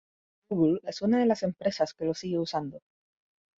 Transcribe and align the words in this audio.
Google 0.49 0.79
es 0.87 1.03
una 1.03 1.19
de 1.19 1.27
las 1.27 1.43
empresas 1.43 1.93
que 1.93 2.05
lo 2.05 2.15
sigue 2.15 2.39
usando. 2.39 2.81